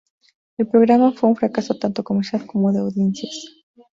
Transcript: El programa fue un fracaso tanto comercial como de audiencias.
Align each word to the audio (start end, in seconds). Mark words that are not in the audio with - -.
El 0.57 0.65
programa 0.67 1.11
fue 1.11 1.29
un 1.29 1.35
fracaso 1.35 1.77
tanto 1.77 2.03
comercial 2.03 2.47
como 2.47 2.71
de 2.71 2.79
audiencias. 2.79 3.53